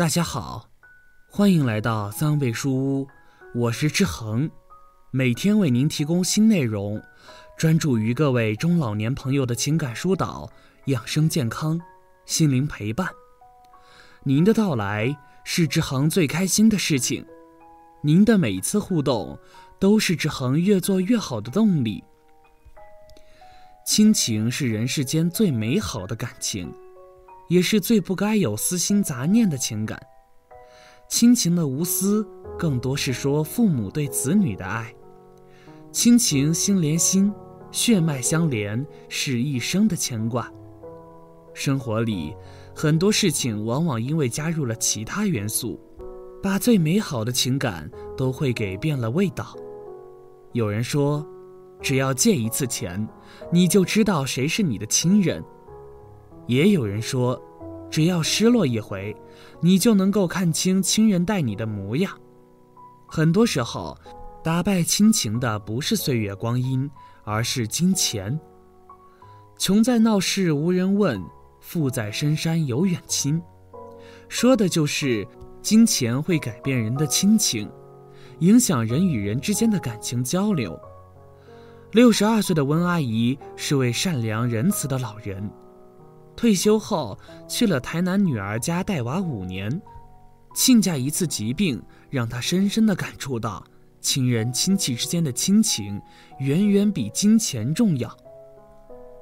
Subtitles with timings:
[0.00, 0.70] 大家好，
[1.28, 3.08] 欢迎来到三味书屋，
[3.54, 4.50] 我是志恒，
[5.10, 7.02] 每天为您提供新内容，
[7.58, 10.50] 专注于各位中老年朋友的情感疏导、
[10.86, 11.78] 养生健康、
[12.24, 13.10] 心灵陪伴。
[14.22, 17.26] 您的到来是志恒最开心的事情，
[18.02, 19.38] 您的每一次互动
[19.78, 22.02] 都是志恒越做越好的动力。
[23.84, 26.72] 亲情是人世间最美好的感情。
[27.50, 30.00] 也是最不该有私心杂念的情感。
[31.08, 32.24] 亲情的无私，
[32.56, 34.94] 更多是说父母对子女的爱。
[35.90, 37.32] 亲情心连心，
[37.72, 40.48] 血脉相连，是一生的牵挂。
[41.52, 42.32] 生活里
[42.72, 45.80] 很多事情，往往因为加入了其他元素，
[46.40, 49.56] 把最美好的情感都会给变了味道。
[50.52, 51.26] 有人说，
[51.82, 53.08] 只要借一次钱，
[53.50, 55.42] 你就知道谁是你的亲人。
[56.50, 57.40] 也有人说，
[57.88, 59.14] 只要失落一回，
[59.60, 62.12] 你就能够看清亲人待你的模样。
[63.06, 63.96] 很多时候，
[64.42, 66.90] 打败亲情的不是岁月光阴，
[67.22, 68.36] 而是金钱。
[69.58, 71.22] 穷在闹市无人问，
[71.60, 73.40] 富在深山有远亲。
[74.28, 75.24] 说的就是
[75.62, 77.70] 金钱会改变人的亲情，
[78.40, 80.76] 影响人与人之间的感情交流。
[81.92, 85.48] 六十二岁的温阿姨是位善良仁慈的老人。
[86.40, 89.70] 退休后去了台南女儿家带娃五年，
[90.54, 93.62] 亲家一次疾病让他深深的感触到，
[94.00, 96.00] 亲人亲戚之间的亲情
[96.38, 98.10] 远远比金钱重要。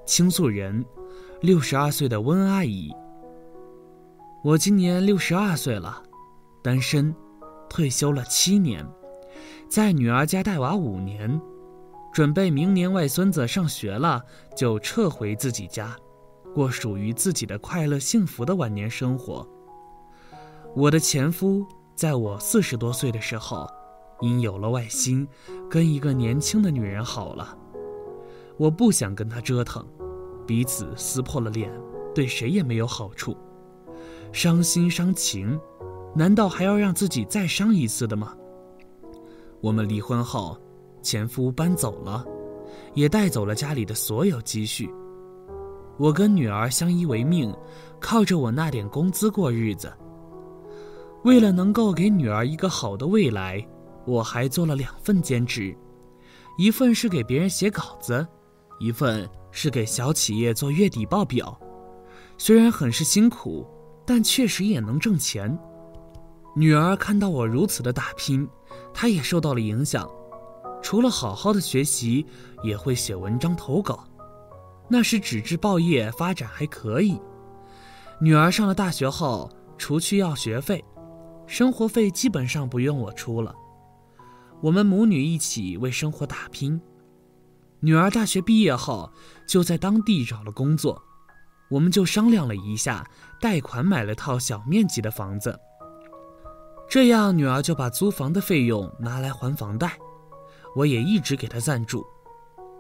[0.07, 0.85] 倾诉人，
[1.41, 2.95] 六十二岁的温阿姨。
[4.45, 6.01] 我今年六十二岁了，
[6.63, 7.13] 单身，
[7.69, 8.87] 退休了七年，
[9.69, 11.41] 在女儿家带娃五年，
[12.13, 14.23] 准备明年外孙子上学了
[14.55, 15.97] 就撤回自己家。
[16.59, 19.47] 过属于自己的快乐幸福的晚年生活。
[20.75, 21.65] 我的前夫
[21.95, 23.65] 在我四十多岁的时候，
[24.23, 25.25] 因有了外心，
[25.71, 27.57] 跟一个年轻的女人好了。
[28.57, 29.87] 我不想跟他折腾，
[30.49, 31.73] 彼此撕破了脸，
[32.13, 33.37] 对谁也没有好处。
[34.33, 35.57] 伤心伤情，
[36.13, 38.35] 难道还要让自己再伤一次的吗？
[39.61, 40.61] 我们离婚后，
[41.03, 42.25] 前夫搬走了，
[42.95, 44.93] 也带走了家里的所有积蓄。
[45.99, 47.55] 我跟女儿相依为命，
[47.99, 49.93] 靠着我那点工资过日子。
[51.25, 53.67] 为了能够给女儿一个好的未来，
[54.07, 55.77] 我还做了两份兼职，
[56.57, 58.27] 一份是给别人写稿子，
[58.79, 61.59] 一份是给小企业做月底报表。
[62.39, 63.67] 虽然很是辛苦，
[64.07, 65.59] 但确实也能挣钱。
[66.55, 68.49] 女儿看到我如此的打拼，
[68.95, 70.09] 她也受到了影响，
[70.81, 72.25] 除了好好的学习，
[72.63, 74.05] 也会写文章投稿。
[74.89, 77.21] 那时纸质报业发展还可以。
[78.21, 80.85] 女儿上了大学后，除去要学费，
[81.47, 83.55] 生活费基本上不用我出了。
[84.61, 86.81] 我们母女一起为生活打拼。
[87.81, 89.13] 女儿大学毕业后
[89.47, 91.01] 就在当地找了工作，
[91.71, 93.09] 我们就商量了一下，
[93.41, 95.57] 贷款买了套小面积的房子。
[96.89, 99.97] 这样女儿就把租房的费用拿来还房贷，
[100.75, 102.05] 我也一直给她赞助。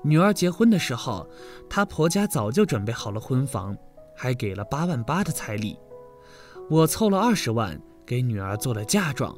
[0.02, 1.28] 女儿结婚的时候，
[1.68, 3.76] 她婆家早就准备好了婚房，
[4.16, 5.78] 还给了八万八的彩礼。
[6.70, 9.36] 我凑了二十万给女儿做了嫁妆。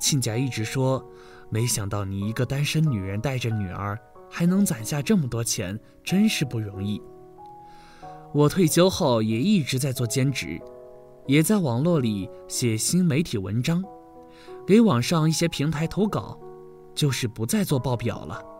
[0.00, 1.04] 亲家一直说，
[1.50, 3.98] 没想到你一个单身女人带着女儿，
[4.30, 7.00] 还能攒下这么多钱，真是不容易。
[8.32, 10.60] 我退休后也一直在做兼职，
[11.26, 13.82] 也在网络里写新媒体文章，
[14.66, 16.38] 给网上一些平台投稿，
[16.94, 18.53] 就是不再做报表了。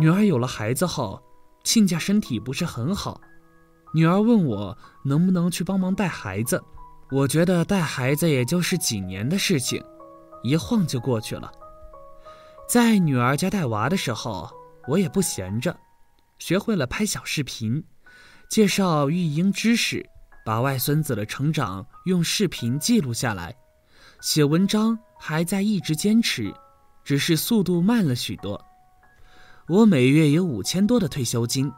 [0.00, 1.22] 女儿有了孩子后，
[1.62, 3.20] 亲家身体不是很好，
[3.92, 6.58] 女儿问我能不能去帮忙带孩子。
[7.10, 9.84] 我觉得带孩子也就是几年的事情，
[10.42, 11.52] 一晃就过去了。
[12.66, 14.50] 在女儿家带娃的时候，
[14.88, 15.78] 我也不闲着，
[16.38, 17.84] 学会了拍小视频，
[18.48, 20.02] 介绍育婴知识，
[20.46, 23.54] 把外孙子的成长用视频记录下来。
[24.22, 26.50] 写文章还在一直坚持，
[27.04, 28.58] 只是速度慢了许多。
[29.70, 31.70] 我每月有五千多的退休金，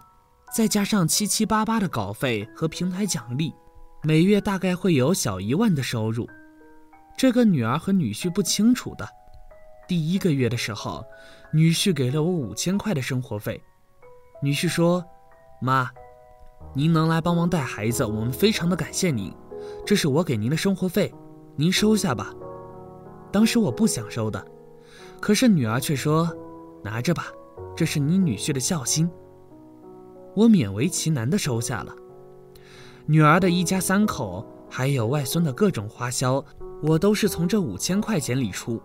[0.57, 3.53] 再加上七七八八的稿费和平台奖励，
[4.03, 6.27] 每月大概会有小一万的收入。
[7.19, 9.07] 这个女儿和女婿不清楚的。
[9.87, 11.05] 第一个月的时候，
[11.53, 13.63] 女婿给了我五千块的生活费。
[14.43, 15.05] 女婿说
[15.61, 15.91] ：“妈，
[16.73, 19.31] 您能来帮忙带孩子，我们非常的感谢您。
[19.85, 21.13] 这是我给您的生活费，
[21.57, 22.33] 您收下吧。”
[23.31, 24.43] 当时我不想收的，
[25.21, 26.35] 可是女儿却说
[26.83, 27.27] ：“拿着吧。”
[27.75, 29.11] 这是你女婿的孝心，
[30.35, 31.95] 我勉为其难的收下了。
[33.07, 36.45] 女儿的一家三口还有外孙的各种花销，
[36.83, 38.81] 我都是从这五千块钱里出。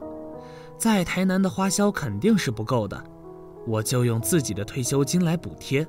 [0.78, 3.04] 在台南的花销肯定是不够的，
[3.66, 5.86] 我就用自己的退休金来补贴。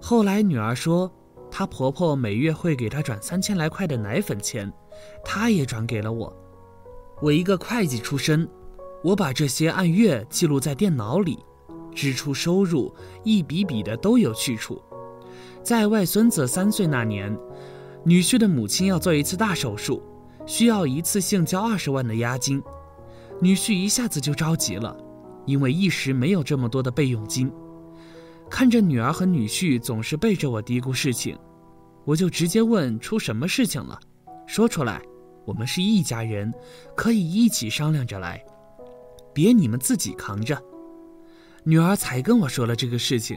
[0.00, 1.10] 后来女儿说，
[1.50, 4.72] 她婆婆每月会给她转三千来块的奶粉钱，
[5.24, 6.34] 她也转给了我。
[7.20, 8.48] 我一个会计出身，
[9.02, 11.38] 我把这些按月记录在电脑里，
[11.96, 12.94] 支出收入
[13.24, 14.80] 一笔笔的都有去处。
[15.62, 17.36] 在外孙子三岁那年，
[18.04, 20.00] 女婿的母亲要做一次大手术，
[20.46, 22.62] 需要一次性交二十万的押金。
[23.40, 24.96] 女婿一下子就着急了，
[25.46, 27.50] 因为一时没有这么多的备用金。
[28.48, 31.36] 看着女儿和女婿总是背着我嘀咕事情，
[32.04, 33.98] 我就直接问出什么事情了。
[34.46, 35.02] 说出来，
[35.44, 36.52] 我们是一家人，
[36.94, 38.40] 可以一起商量着来，
[39.34, 40.56] 别你们自己扛着。
[41.68, 43.36] 女儿才跟我说了这个事情，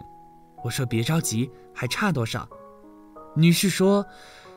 [0.64, 2.48] 我说别着急，还差多少？
[3.36, 4.06] 女婿说，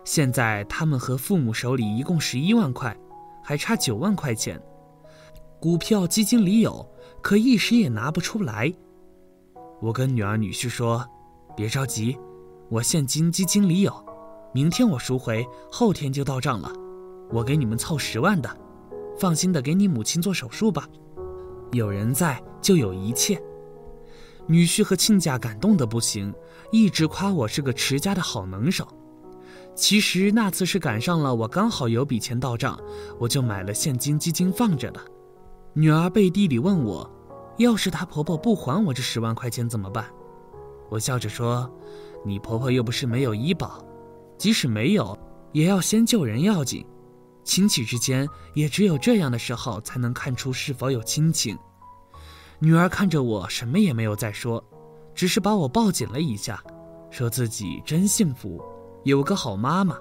[0.04, 2.94] 现在他们和父母手里一共十一万块，
[3.42, 4.60] 还差九万块钱。
[5.58, 6.86] 股票基金里有，
[7.22, 8.70] 可一时也拿不出来。
[9.80, 11.08] 我跟女儿女婿说
[11.56, 12.18] ：“别着急，
[12.68, 14.04] 我现金基金里有，
[14.52, 16.70] 明天我赎回，后天就到账了。
[17.30, 18.54] 我给你们凑十万的，
[19.18, 20.86] 放心的给你母亲做手术吧。
[21.70, 23.42] 有人在就有一切。”
[24.46, 26.34] 女婿和亲家感动的不行，
[26.70, 28.86] 一直夸我是个持家的好能手。
[29.74, 32.78] 其实那次是赶上了我刚好有笔钱到账，
[33.18, 35.00] 我就买了现金基金放着的。
[35.72, 37.10] 女儿背地里问我
[37.56, 40.04] ：“要是她婆婆不还我这十万块钱怎么办？”
[40.90, 41.70] 我笑着说
[42.26, 43.82] ：“你婆婆又不是没有医保，
[44.36, 45.18] 即使没有，
[45.52, 46.84] 也要先救人要紧。
[47.42, 51.56] 亲戚之间也只有这样的时候才能看出是否有亲情。”
[52.62, 54.62] 女儿看着我，什么也没有再说，
[55.16, 56.62] 只是把我抱紧了一下，
[57.10, 58.62] 说自己真幸福，
[59.02, 59.96] 有个好妈妈。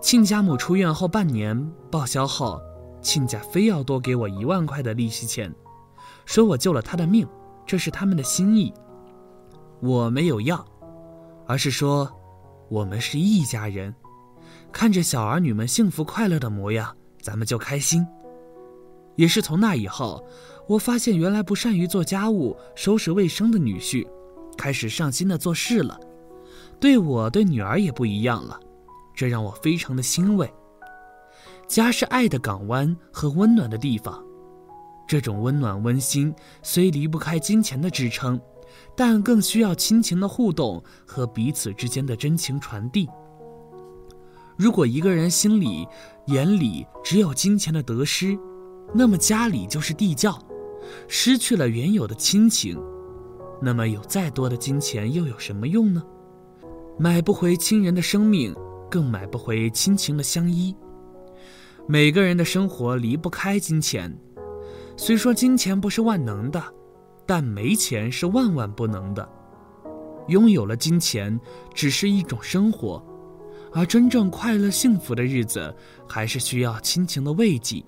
[0.00, 2.60] 亲家母出院后半年报销后。
[3.00, 5.54] 亲家非要多给我一万块的利息钱，
[6.26, 7.26] 说我救了他的命，
[7.64, 8.74] 这是他们的心意。
[9.80, 10.62] 我没有要，
[11.46, 12.10] 而是说，
[12.68, 13.94] 我们是一家人，
[14.70, 18.04] 看着小儿女们幸福快乐的模样，咱们就开心。
[19.16, 20.24] 也是从那以后，
[20.66, 24.06] 我发现原来不善于做家务、收拾卫生的女婿，
[24.56, 25.98] 开始上心的做事了，
[26.78, 28.58] 对我对女儿也不一样了，
[29.14, 30.50] 这让我非常的欣慰。
[31.68, 34.22] 家是爱的港湾和温暖的地方，
[35.06, 38.40] 这种温暖温馨虽离不开金钱的支撑，
[38.96, 43.08] 但更需要亲情的互动和彼此之间的真情传递。
[44.56, 45.86] 如果一个人心里、
[46.26, 48.36] 眼里只有金钱的得失，
[48.92, 50.38] 那么家里就是地窖，
[51.06, 52.76] 失去了原有的亲情，
[53.60, 56.02] 那么有再多的金钱又有什么用呢？
[56.98, 58.54] 买不回亲人的生命，
[58.90, 60.74] 更买不回亲情的相依。
[61.86, 64.14] 每个人的生活离不开金钱，
[64.96, 66.62] 虽说金钱不是万能的，
[67.26, 69.26] 但没钱是万万不能的。
[70.28, 71.40] 拥有了金钱
[71.72, 73.02] 只是一种生活，
[73.72, 75.74] 而真正快乐幸福的日子，
[76.06, 77.82] 还是需要亲情的慰藉。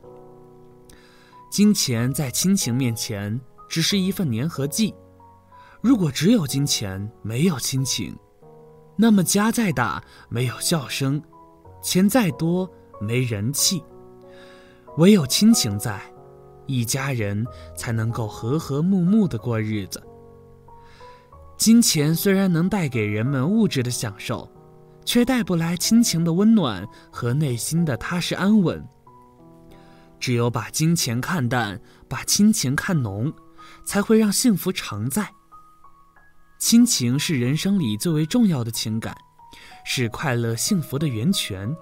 [1.52, 3.38] 金钱在亲情面前
[3.68, 4.94] 只是一份粘合剂。
[5.82, 8.16] 如果只有金钱没有亲情，
[8.96, 11.22] 那么家再大没有笑声，
[11.82, 12.66] 钱再多
[13.02, 13.84] 没人气。
[14.96, 16.00] 唯有亲情在，
[16.66, 20.02] 一家人才能够和和睦睦的过日子。
[21.58, 24.50] 金钱虽然能带给人们物质的享受，
[25.04, 28.82] 却带不来亲情的温暖和内心的踏实安稳。
[30.22, 33.32] 只有把金钱看淡，把亲情看浓，
[33.84, 35.28] 才会让幸福常在。
[36.60, 39.16] 亲情是人生里最为重要的情感，
[39.84, 41.74] 是快乐幸福的源泉。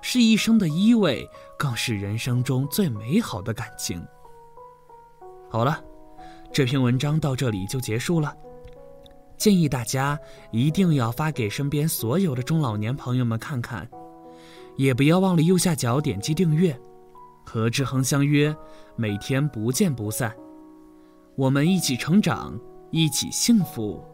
[0.00, 1.28] 是一生的依偎，
[1.58, 4.00] 更是人生中最美好的感情。
[5.50, 5.82] 好了，
[6.52, 8.32] 这篇文章到这里就结束了。
[9.36, 10.16] 建议大家
[10.52, 13.90] 一定要发给身边所有的中老年朋友们看看，
[14.76, 16.80] 也不要忘了右下角点击订阅。
[17.48, 18.54] 和志恒相约，
[18.94, 20.36] 每天不见不散。
[21.34, 24.04] 我们一起成长，一起幸福。